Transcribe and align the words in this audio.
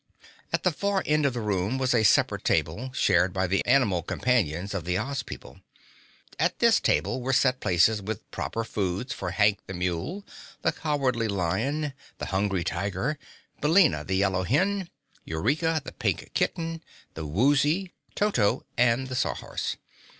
At 0.51 0.63
the 0.63 0.71
far 0.71 1.03
end 1.05 1.27
of 1.27 1.35
the 1.35 1.39
room 1.41 1.77
was 1.77 1.93
a 1.93 2.01
separate 2.03 2.43
table, 2.43 2.91
shared 2.91 3.31
by 3.31 3.45
the 3.45 3.63
animal 3.67 4.01
companions 4.01 4.73
of 4.73 4.83
the 4.83 4.97
Oz 4.97 5.21
people. 5.21 5.61
At 6.39 6.57
this 6.57 6.79
table 6.79 7.21
were 7.21 7.31
set 7.33 7.59
places 7.59 8.01
with 8.01 8.17
the 8.17 8.25
proper 8.31 8.63
foods 8.63 9.13
for 9.13 9.29
Hank 9.29 9.59
the 9.67 9.75
Mule, 9.75 10.25
the 10.63 10.71
Cowardly 10.71 11.27
Lion, 11.27 11.93
the 12.17 12.25
Hungry 12.33 12.63
Tiger, 12.63 13.19
Billina 13.61 14.03
the 14.03 14.15
Yellow 14.15 14.41
Hen, 14.41 14.89
Eureka 15.23 15.79
the 15.85 15.91
Pink 15.91 16.31
Kitten, 16.33 16.81
the 17.13 17.27
Woozy, 17.27 17.93
Toto 18.15 18.65
and 18.75 19.05
the 19.07 19.13
Sawhorse. 19.15 19.77